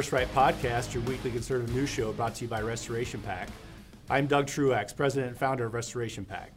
[0.00, 3.50] First Right podcast, your weekly conservative news show brought to you by Restoration PAC.
[4.08, 6.54] I'm Doug Truax, president and founder of Restoration PAC.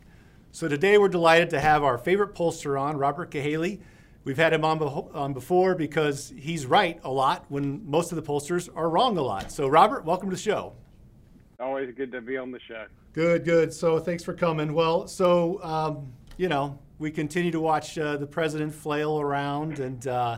[0.53, 3.81] So today we're delighted to have our favorite pollster on, Robert Cahaly.
[4.23, 8.21] We've had him on, on before because he's right a lot when most of the
[8.21, 9.51] pollsters are wrong a lot.
[9.51, 10.71] So, Robert, welcome to the show.
[11.59, 12.85] Always good to be on the show.
[13.11, 13.73] Good, good.
[13.73, 14.73] So, thanks for coming.
[14.73, 20.07] Well, so, um, you know, we continue to watch uh, the president flail around, and
[20.07, 20.37] uh,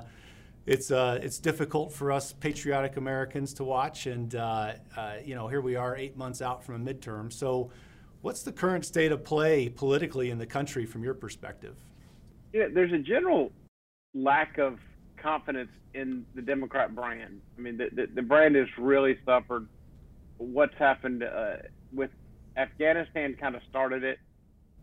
[0.66, 4.08] it's uh, it's difficult for us patriotic Americans to watch.
[4.08, 7.32] And uh, uh, you know, here we are, eight months out from a midterm.
[7.32, 7.72] So,
[8.22, 11.76] what's the current state of play politically in the country from your perspective?
[12.54, 13.52] Yeah, there's a general
[14.14, 14.80] lack of
[15.18, 17.42] confidence in the Democrat brand.
[17.58, 19.68] I mean, the, the, the brand has really suffered.
[20.38, 21.58] What's happened uh,
[21.94, 22.10] with
[22.58, 24.20] Afghanistan kind of started it,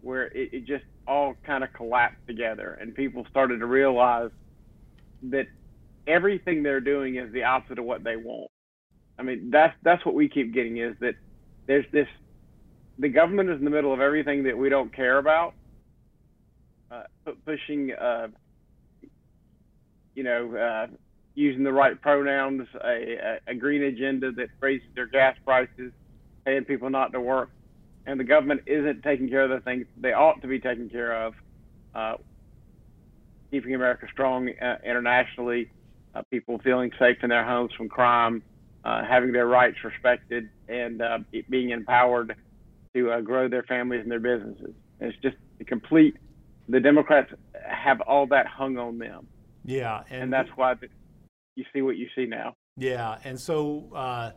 [0.00, 4.30] where it, it just all kind of collapsed together, and people started to realize
[5.24, 5.46] that
[6.06, 8.50] everything they're doing is the opposite of what they want.
[9.18, 11.14] I mean, that's that's what we keep getting is that
[11.66, 12.08] there's this
[12.98, 15.54] the government is in the middle of everything that we don't care about,
[16.90, 17.04] uh,
[17.44, 18.28] pushing uh,
[20.14, 20.86] you know, uh,
[21.34, 25.92] using the right pronouns, a, a, green agenda that raises their gas prices,
[26.44, 27.50] paying people not to work,
[28.06, 31.24] and the government isn't taking care of the things they ought to be taking care
[31.24, 31.34] of,
[31.94, 32.14] uh,
[33.50, 35.70] keeping America strong uh, internationally,
[36.14, 38.42] uh, people feeling safe in their homes from crime,
[38.84, 41.18] uh, having their rights respected, and uh,
[41.48, 42.36] being empowered
[42.94, 44.74] to grow their families and their businesses.
[45.00, 46.16] And it's just a complete.
[46.68, 47.32] The Democrats
[47.66, 49.26] have all that hung on them
[49.64, 50.88] yeah, and, and that's why the,
[51.54, 52.56] you see what you see now.
[52.76, 54.32] Yeah, and so uh,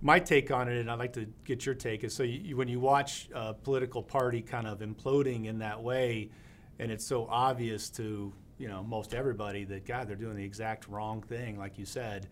[0.00, 2.68] my take on it, and I'd like to get your take, is so you, when
[2.68, 6.30] you watch a political party kind of imploding in that way,
[6.78, 10.86] and it's so obvious to you know most everybody that God, they're doing the exact
[10.88, 12.28] wrong thing, like you said.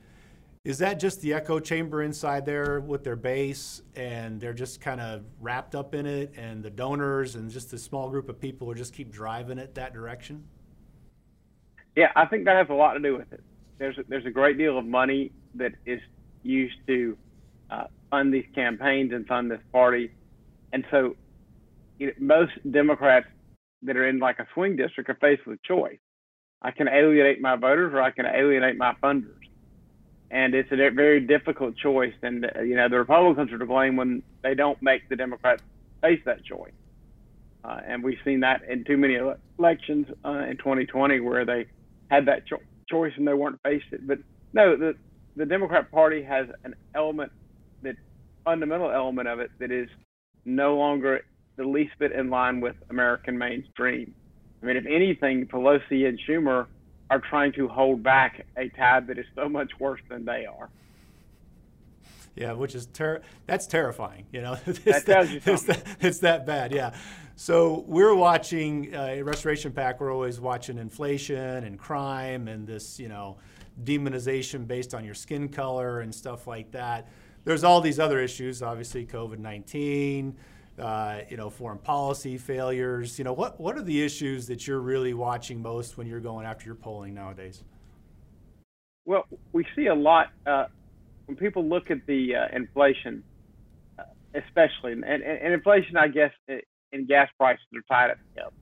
[0.64, 5.00] Is that just the echo chamber inside there with their base, and they're just kind
[5.00, 8.66] of wrapped up in it, and the donors and just a small group of people
[8.68, 10.44] who just keep driving it that direction?
[11.96, 13.42] Yeah, I think that has a lot to do with it.
[13.78, 16.00] There's a, there's a great deal of money that is
[16.42, 17.16] used to
[17.70, 20.10] uh, fund these campaigns and fund this party,
[20.74, 21.16] and so
[21.98, 23.26] you know, most Democrats
[23.82, 25.98] that are in like a swing district are faced with choice.
[26.62, 29.36] I can alienate my voters, or I can alienate my funders,
[30.30, 32.14] and it's a very difficult choice.
[32.22, 35.62] And uh, you know the Republicans are to blame when they don't make the Democrats
[36.02, 36.72] face that choice.
[37.64, 39.16] Uh, and we've seen that in too many
[39.58, 41.66] elections uh, in 2020 where they
[42.10, 42.58] had that cho-
[42.90, 44.06] choice and they weren't faced it.
[44.06, 44.18] But
[44.54, 44.94] no, the
[45.36, 47.32] the Democrat Party has an element
[47.82, 47.96] that
[48.44, 49.88] fundamental element of it that is
[50.44, 51.20] no longer
[51.58, 54.14] the least bit in line with American mainstream.
[54.62, 56.66] I mean, if anything, Pelosi and Schumer
[57.10, 60.68] are trying to hold back a tide that is so much worse than they are.
[62.34, 64.26] Yeah, which is ter- that's terrifying.
[64.32, 65.54] You know, it's that tells you something.
[65.54, 66.72] It's that, it's that bad.
[66.72, 66.94] Yeah.
[67.34, 70.00] So we're watching uh, Restoration PAC.
[70.00, 73.38] We're always watching inflation and crime and this, you know,
[73.84, 77.08] demonization based on your skin color and stuff like that.
[77.44, 80.36] There's all these other issues, obviously COVID nineteen.
[80.78, 83.18] Uh, you know, foreign policy failures.
[83.18, 86.46] You know, what what are the issues that you're really watching most when you're going
[86.46, 87.64] after your polling nowadays?
[89.04, 90.66] Well, we see a lot uh,
[91.24, 93.24] when people look at the uh, inflation,
[93.98, 94.02] uh,
[94.34, 96.30] especially, and, and, and, inflation, I guess,
[96.92, 98.52] and gas prices are tied the hip.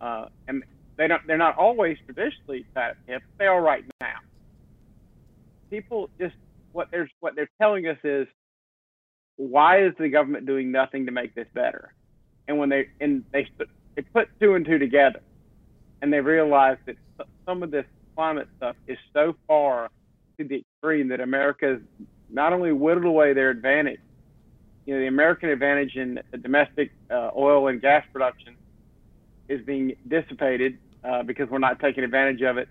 [0.00, 0.62] Uh, and
[0.96, 3.22] they don't, they're not always traditionally tied the hip.
[3.38, 4.16] They are right now.
[5.70, 6.34] People just
[6.72, 8.28] what they're what they're telling us is
[9.36, 11.94] why is the government doing nothing to make this better?
[12.48, 13.46] And when they and they
[13.96, 15.20] they put two and two together,
[16.02, 16.96] and they realize that
[17.48, 17.86] some of this
[18.16, 19.88] climate stuff is so far
[20.38, 24.00] to the extreme that America has not only whittled away their advantage,
[24.86, 28.56] you know, the American advantage in domestic uh, oil and gas production
[29.48, 32.68] is being dissipated uh, because we're not taking advantage of it,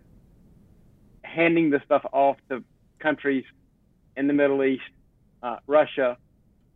[1.23, 2.63] handing the stuff off to
[3.01, 3.45] countries
[4.15, 4.83] in the Middle East,
[5.43, 6.17] uh, Russia,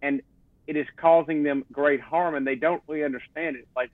[0.01, 0.21] and
[0.67, 3.67] it is causing them great harm, and they don't really understand it.
[3.75, 3.91] Like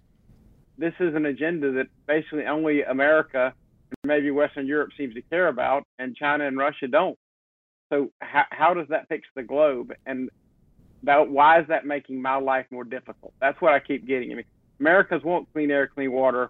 [0.78, 3.54] this is an agenda that basically only America
[3.90, 7.18] and maybe Western Europe seems to care about, and China and Russia don't.
[7.90, 9.94] So how, how does that fix the globe?
[10.06, 10.30] And
[11.04, 13.34] about why is that making my life more difficult?
[13.40, 14.32] That's what I keep getting.
[14.32, 14.46] I mean,
[14.80, 16.50] Americans want clean air, clean water,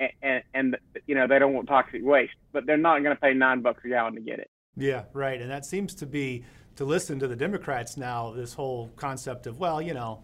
[0.00, 0.76] and, and, and
[1.06, 3.82] you know they don't want toxic waste, but they're not going to pay nine bucks
[3.84, 4.50] a gallon to get it.
[4.76, 5.40] Yeah, right.
[5.40, 6.44] And that seems to be
[6.76, 8.32] to listen to the Democrats now.
[8.32, 10.22] This whole concept of well, you know,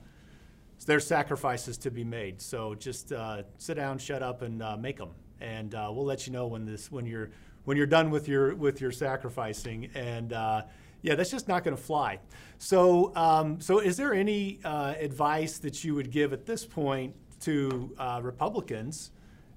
[0.87, 4.97] there's sacrifices to be made, so just uh, sit down, shut up, and uh, make
[4.97, 5.11] them,
[5.41, 7.31] and uh, we'll let you know when this when you're
[7.65, 9.91] when you're done with your with your sacrificing.
[9.95, 10.63] And uh,
[11.03, 12.19] yeah, that's just not going to fly.
[12.59, 17.15] So, um, so is there any uh, advice that you would give at this point
[17.41, 19.11] to uh, Republicans?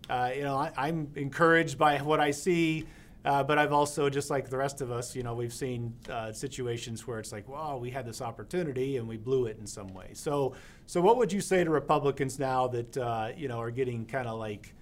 [0.09, 2.85] You know, I, am encouraged by what I see,
[3.23, 6.31] uh, but I've also, just like the rest of us, you know, we've seen uh,
[6.31, 9.93] situations where it's like, wow, we had this opportunity and we blew it in some
[9.93, 10.09] way.
[10.13, 10.55] So,
[10.87, 14.27] so what would you say to Republicans now that uh, you know are getting kind
[14.27, 14.73] of like,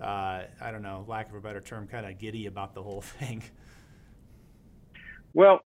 [0.00, 3.42] I don't know, lack of a better term, kind of giddy about the whole thing?
[5.34, 5.60] Well,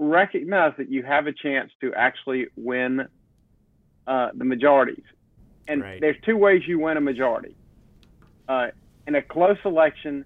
[0.00, 3.06] recognize that you have a chance to actually win
[4.06, 5.04] uh, the majorities.
[5.68, 6.00] And right.
[6.00, 7.54] there's two ways you win a majority.
[8.48, 8.68] Uh,
[9.06, 10.24] in a close election,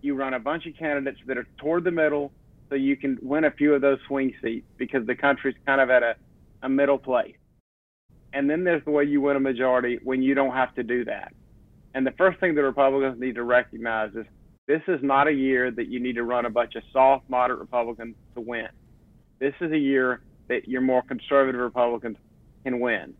[0.00, 2.32] you run a bunch of candidates that are toward the middle
[2.68, 5.90] so you can win a few of those swing seats because the country's kind of
[5.90, 6.14] at a,
[6.62, 7.36] a middle place.
[8.32, 11.04] And then there's the way you win a majority when you don't have to do
[11.06, 11.32] that.
[11.94, 14.26] And the first thing the Republicans need to recognize is
[14.66, 17.58] this is not a year that you need to run a bunch of soft, moderate
[17.58, 18.68] Republicans to win.
[19.38, 22.18] This is a year that your more conservative Republicans
[22.64, 23.14] can win.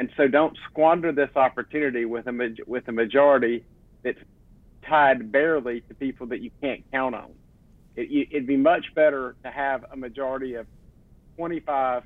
[0.00, 3.64] And so don't squander this opportunity with a, with a majority
[4.02, 4.18] that's
[4.88, 7.32] tied barely to people that you can't count on.
[7.96, 10.66] It, would be much better to have a majority of
[11.36, 12.04] 25,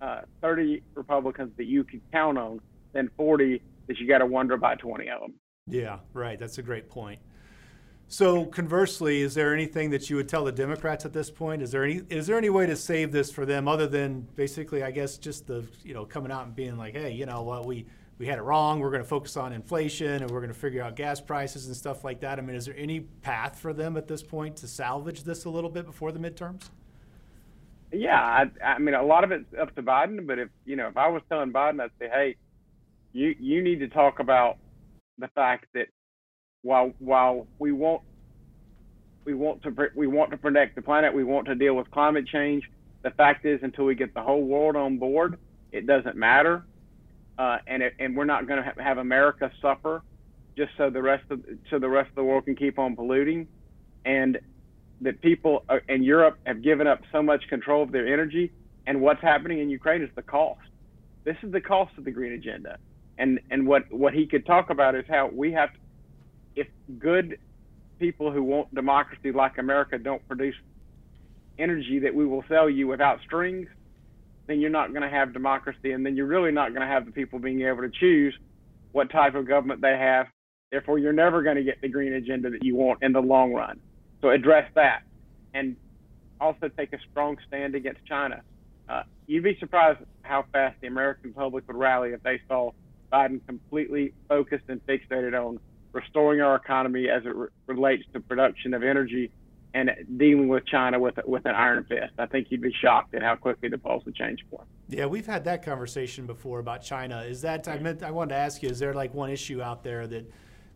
[0.00, 2.60] uh, 30 Republicans that you can count on
[2.92, 5.34] than 40 that you got to wonder about 20 of them.
[5.66, 6.38] Yeah, right.
[6.38, 7.20] That's a great point.
[8.08, 11.62] So conversely, is there anything that you would tell the Democrats at this point?
[11.62, 14.82] Is there any is there any way to save this for them other than basically,
[14.82, 17.66] I guess, just the you know coming out and being like, hey, you know what,
[17.66, 17.86] we
[18.20, 18.80] we had it wrong.
[18.80, 21.74] We're going to focus on inflation and we're going to figure out gas prices and
[21.74, 22.38] stuff like that.
[22.38, 25.50] I mean, is there any path for them at this point to salvage this a
[25.50, 26.68] little bit before the midterms?
[27.90, 30.26] Yeah, I, I mean, a lot of it's up to Biden.
[30.26, 32.36] But if you know, if I was telling Biden, I'd say, hey,
[33.14, 34.58] you you need to talk about
[35.18, 35.86] the fact that
[36.60, 38.02] while while we want
[39.24, 42.26] we want to we want to protect the planet, we want to deal with climate
[42.28, 42.70] change.
[43.02, 45.38] The fact is, until we get the whole world on board,
[45.72, 46.66] it doesn't matter,
[47.40, 50.02] uh, and it, and we're not going to have, have America suffer
[50.58, 51.40] just so the rest of
[51.70, 53.48] so the rest of the world can keep on polluting,
[54.04, 54.38] and
[55.00, 58.52] that people uh, in Europe have given up so much control of their energy,
[58.86, 60.60] and what's happening in Ukraine is the cost.
[61.24, 62.76] This is the cost of the green agenda,
[63.16, 65.78] and and what what he could talk about is how we have to
[66.56, 66.66] if
[66.98, 67.38] good
[67.98, 70.56] people who want democracy like America don't produce
[71.58, 73.66] energy that we will sell you without strings,
[74.46, 77.06] then you're not going to have democracy, and then you're really not going to have
[77.06, 78.36] the people being able to choose
[78.92, 80.26] what type of government they have.
[80.70, 83.52] Therefore, you're never going to get the green agenda that you want in the long
[83.52, 83.80] run.
[84.20, 85.02] So address that,
[85.54, 85.76] and
[86.40, 88.42] also take a strong stand against China.
[88.88, 92.70] Uh, you'd be surprised how fast the American public would rally if they saw
[93.12, 95.58] Biden completely focused and fixated on
[95.92, 99.30] restoring our economy as it re- relates to production of energy
[99.74, 102.12] and dealing with China with with an iron fist.
[102.18, 104.66] I think you'd be shocked at how quickly the polls would change for him.
[104.88, 107.22] Yeah, we've had that conversation before about China.
[107.22, 108.68] Is that I meant I wanted to ask you?
[108.68, 110.30] Is there like one issue out there that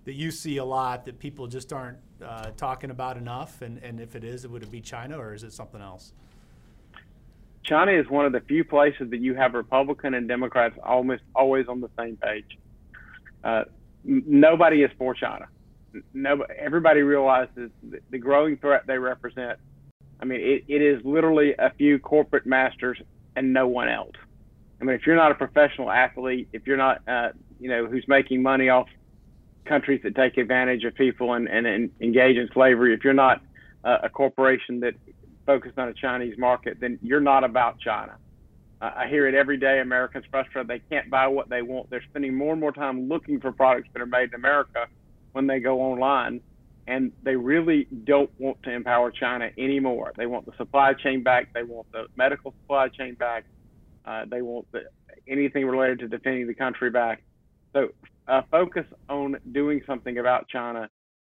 [0.04, 3.62] that you see a lot that people just aren't uh, talking about enough?
[3.62, 6.12] And and if it is, would it be China or is it something else?
[7.64, 11.66] China is one of the few places that you have Republican and Democrats almost always
[11.66, 12.58] on the same page.
[13.42, 13.64] Uh,
[14.04, 15.46] nobody is for China.
[16.12, 17.70] No, everybody realizes
[18.10, 19.58] the growing threat they represent.
[20.20, 22.98] I mean, it, it is literally a few corporate masters
[23.36, 24.14] and no one else.
[24.80, 28.04] I mean, if you're not a professional athlete, if you're not, uh, you know, who's
[28.08, 28.88] making money off
[29.64, 33.40] countries that take advantage of people and, and, and engage in slavery, if you're not
[33.84, 34.94] uh, a corporation that
[35.46, 38.16] focused on a Chinese market, then you're not about China.
[38.80, 39.80] I hear it every day.
[39.80, 41.88] Americans frustrated they can't buy what they want.
[41.88, 44.86] They're spending more and more time looking for products that are made in America
[45.34, 46.40] when they go online,
[46.86, 50.12] and they really don't want to empower China anymore.
[50.16, 51.52] They want the supply chain back.
[51.52, 53.44] They want the medical supply chain back.
[54.04, 54.82] Uh, they want the,
[55.26, 57.22] anything related to defending the country back.
[57.72, 57.88] So,
[58.28, 60.88] uh, focus on doing something about China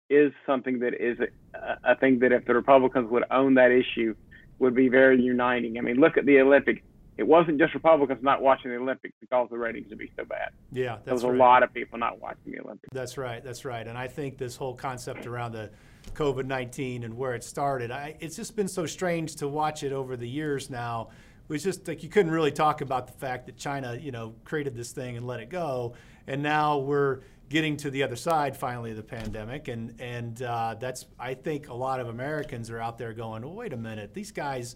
[0.09, 4.15] is something that is a, a thing that if the Republicans would own that issue,
[4.59, 5.77] would be very uniting.
[5.77, 6.81] I mean, look at the Olympics
[7.17, 10.49] it wasn't just Republicans not watching the Olympics because the ratings would be so bad.
[10.71, 11.37] Yeah, there was a right.
[11.37, 12.89] lot of people not watching the Olympics.
[12.91, 13.43] That's right.
[13.43, 13.87] That's right.
[13.87, 15.69] And I think this whole concept around the
[16.13, 19.93] COVID nineteen and where it started, I, it's just been so strange to watch it
[19.93, 21.09] over the years now.
[21.47, 24.33] It was just like you couldn't really talk about the fact that China, you know,
[24.43, 25.93] created this thing and let it go,
[26.25, 30.75] and now we're getting to the other side finally of the pandemic, and and uh,
[30.79, 34.13] that's I think a lot of Americans are out there going, well, wait a minute,
[34.13, 34.75] these guys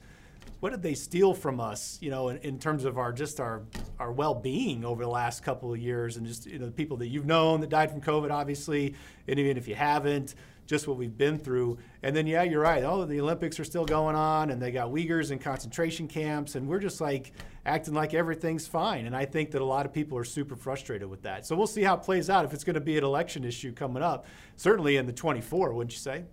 [0.60, 1.98] what did they steal from us?
[2.02, 3.64] You know, in, in terms of our just our
[4.00, 7.08] our well-being over the last couple of years, and just you know the people that
[7.08, 8.96] you've known that died from COVID, obviously,
[9.28, 10.36] and even if you haven't,
[10.66, 11.78] just what we've been through.
[12.04, 12.84] And then yeah, you're right.
[12.84, 16.68] Oh, the Olympics are still going on, and they got Uyghurs in concentration camps, and
[16.68, 17.32] we're just like
[17.66, 19.06] acting like everything's fine.
[19.06, 21.46] And I think that a lot of people are super frustrated with that.
[21.46, 22.46] So we'll see how it plays out.
[22.46, 24.26] If it's going to be an election issue coming up,
[24.56, 26.26] certainly in the 24, wouldn't you say?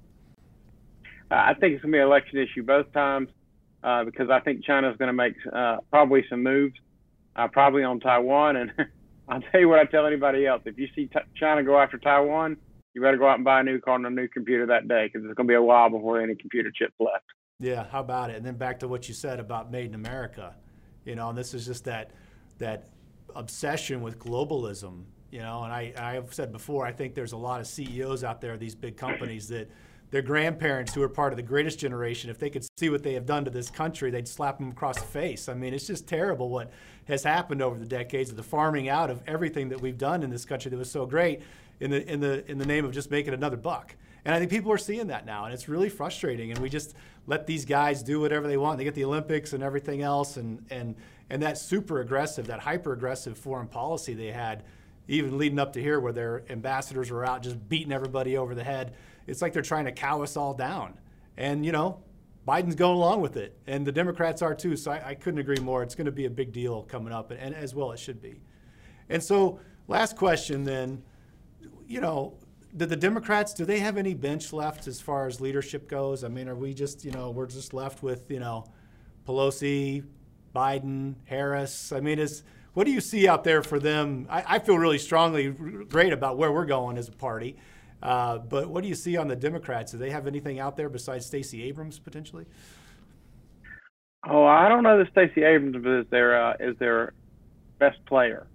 [1.31, 3.29] I think it's going to be an election issue both times
[3.85, 6.75] uh, because I think China's going to make uh, probably some moves,
[7.37, 8.57] uh, probably on Taiwan.
[8.57, 8.73] And
[9.29, 11.99] I'll tell you what I tell anybody else: if you see t- China go after
[11.99, 12.57] Taiwan,
[12.95, 15.07] you better go out and buy a new car and a new computer that day
[15.07, 17.27] because it's going to be a while before any computer chips left.
[17.61, 18.37] Yeah, how about it?
[18.37, 20.57] And then back to what you said about made in America,
[21.05, 22.13] you know, and this is just that
[22.59, 22.89] that
[23.37, 25.63] obsession with globalism, you know.
[25.63, 28.75] And I I've said before, I think there's a lot of CEOs out there, these
[28.75, 29.71] big companies that
[30.11, 33.15] their grandparents who are part of the greatest generation, if they could see what they
[33.15, 35.49] have done to this country, they'd slap them across the face.
[35.49, 36.71] I mean, it's just terrible what
[37.07, 40.31] has happened over the decades of the farming out of everything that we've done in
[40.31, 41.43] this country that was so great
[41.81, 43.95] in the in the in the name of just making another buck.
[44.25, 46.51] And I think people are seeing that now, and it's really frustrating.
[46.51, 46.95] And we just
[47.27, 48.79] let these guys do whatever they want.
[48.79, 50.95] They get the Olympics and everything else, and and
[51.31, 54.63] and that super aggressive, that hyper aggressive foreign policy they had,
[55.09, 58.65] even leading up to here, where their ambassadors were out just beating everybody over the
[58.65, 58.95] head.
[59.27, 60.99] It's like they're trying to cow us all down.
[61.37, 62.03] And you know,
[62.47, 64.77] Biden's going along with it, and the Democrats are too.
[64.77, 65.83] So I, I couldn't agree more.
[65.83, 68.21] It's going to be a big deal coming up, and, and as well it should
[68.21, 68.41] be.
[69.09, 71.03] And so, last question then
[71.87, 72.35] you know,
[72.77, 76.25] do the Democrats do they have any bench left as far as leadership goes?
[76.25, 78.65] I mean, are we just you know we're just left with you know
[79.27, 80.05] Pelosi,
[80.55, 81.93] Biden, Harris?
[81.93, 82.43] I mean, is
[82.75, 84.27] what do you see out there for them?
[84.29, 87.57] I, I feel really strongly great about where we're going as a party.
[88.05, 89.93] Uh, but what do you see on the Democrats?
[89.93, 92.45] Do they have anything out there besides Stacey Abrams potentially?
[94.29, 97.15] Oh, I don't know that Stacey Abrams is their uh, is their
[97.79, 98.47] best player.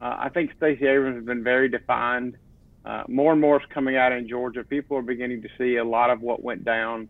[0.00, 2.36] Uh, I think Stacey Abrams has been very defined
[2.84, 4.64] uh, more and more is coming out in Georgia.
[4.64, 7.08] People are beginning to see a lot of what went down.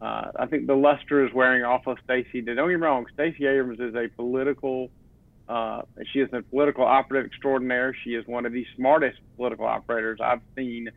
[0.00, 2.40] Uh, I think the luster is wearing off of Stacey.
[2.40, 4.90] Don't get me wrong, Stacey Abrams is a political.
[5.48, 7.94] Uh, she is a political operative extraordinaire.
[8.02, 10.90] She is one of the smartest political operators I've seen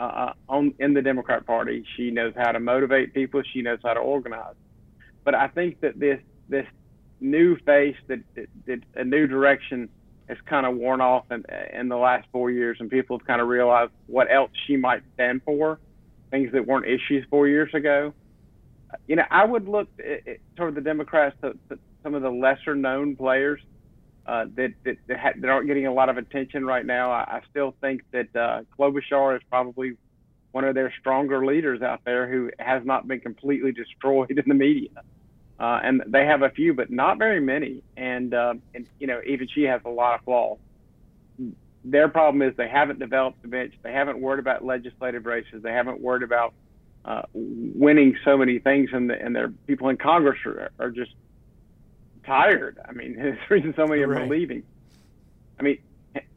[0.00, 1.84] uh, on in the Democrat Party.
[1.96, 3.42] She knows how to motivate people.
[3.52, 4.54] She knows how to organize.
[5.24, 6.66] But I think that this this
[7.20, 9.88] new face, that, that, that a new direction
[10.28, 11.44] has kind of worn off in,
[11.78, 15.02] in the last four years, and people have kind of realized what else she might
[15.14, 15.78] stand for,
[16.30, 18.14] things that weren't issues four years ago.
[19.06, 22.74] You know, I would look at, toward the Democrats, to, to some of the lesser
[22.74, 23.60] known players
[24.30, 27.10] uh, that that, that, ha- that, aren't getting a lot of attention right now.
[27.10, 29.96] I, I still think that uh, Klobuchar is probably
[30.52, 34.54] one of their stronger leaders out there who has not been completely destroyed in the
[34.54, 34.90] media.
[35.58, 37.82] Uh, and they have a few, but not very many.
[37.96, 40.58] And, uh, and you know, even she has a lot of flaws.
[41.84, 43.74] Their problem is they haven't developed the bench.
[43.82, 45.62] They haven't worried about legislative races.
[45.62, 46.54] They haven't worried about
[47.04, 51.12] uh, winning so many things, and, the, and their people in Congress are, are just
[52.30, 52.78] tired.
[52.88, 54.26] I mean, the reason so many of them right.
[54.26, 54.62] are leaving.
[55.58, 55.78] I mean,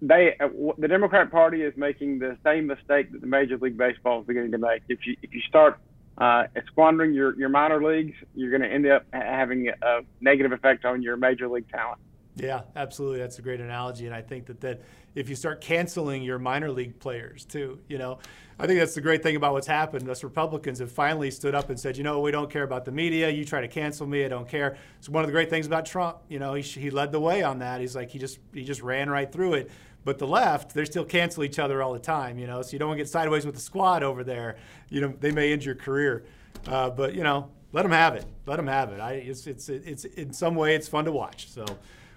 [0.01, 4.21] they uh, the Democrat Party is making the same mistake that the Major League Baseball
[4.21, 4.83] is beginning to make.
[4.89, 5.79] If you if you start
[6.17, 10.85] uh, squandering your, your minor leagues, you're going to end up having a negative effect
[10.85, 12.00] on your major league talent.
[12.35, 13.19] Yeah, absolutely.
[13.19, 14.81] That's a great analogy, and I think that that
[15.13, 18.17] if you start canceling your minor league players too, you know,
[18.57, 20.09] I think that's the great thing about what's happened.
[20.09, 22.91] Us Republicans have finally stood up and said, you know, we don't care about the
[22.91, 23.29] media.
[23.29, 24.77] You try to cancel me, I don't care.
[24.97, 26.17] It's one of the great things about Trump.
[26.27, 27.81] You know, he, he led the way on that.
[27.81, 29.71] He's like he just he just ran right through it.
[30.05, 32.61] But the left, they still cancel each other all the time, you know.
[32.61, 34.57] So you don't want to get sideways with the squad over there.
[34.89, 36.25] You know, they may end your career.
[36.67, 38.25] Uh, but you know, let them have it.
[38.45, 38.99] Let them have it.
[38.99, 41.49] I, it's, it's, it's, in some way, it's fun to watch.
[41.49, 41.65] So,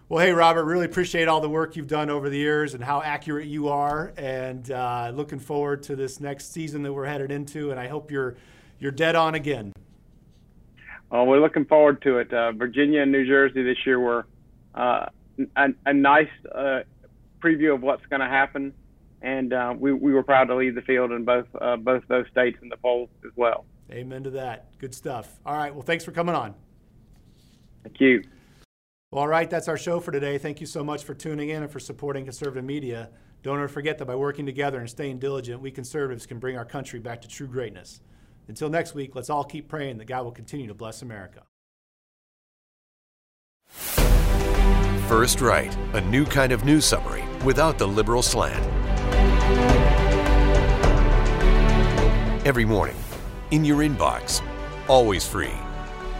[0.08, 3.02] well, hey, Robert, really appreciate all the work you've done over the years and how
[3.02, 4.12] accurate you are.
[4.16, 7.72] And uh, looking forward to this next season that we're headed into.
[7.72, 8.36] And I hope you're,
[8.78, 9.72] you're dead on again.
[11.10, 12.32] Well, we're looking forward to it.
[12.32, 14.26] Uh, Virginia and New Jersey this year were
[14.74, 15.06] uh,
[15.56, 16.80] a, a, nice uh,
[17.40, 18.72] preview of what's going to happen,
[19.22, 22.26] and uh, we, we were proud to lead the field in both uh, both those
[22.30, 23.64] states in the polls as well.
[23.90, 24.76] Amen to that.
[24.78, 25.38] Good stuff.
[25.46, 25.72] All right.
[25.72, 26.54] Well, thanks for coming on.
[27.84, 28.24] Thank you.
[29.10, 29.48] Well, all right.
[29.48, 30.36] That's our show for today.
[30.38, 33.10] Thank you so much for tuning in and for supporting conservative media.
[33.42, 36.64] Don't ever forget that by working together and staying diligent, we conservatives can bring our
[36.64, 38.00] country back to true greatness.
[38.48, 41.42] Until next week, let's all keep praying that God will continue to bless America.
[45.08, 48.64] First Right, a new kind of news summary without the liberal slant.
[52.44, 52.96] Every morning,
[53.52, 54.42] in your inbox,
[54.88, 55.54] always free.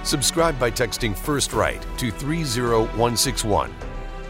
[0.07, 3.75] Subscribe by texting First Right to 30161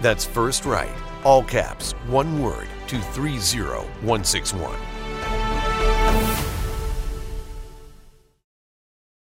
[0.00, 0.88] That's First Right,
[1.23, 4.96] all caps, one word, to 30161.